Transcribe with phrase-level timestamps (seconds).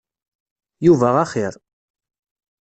[0.85, 1.53] Yuba axir.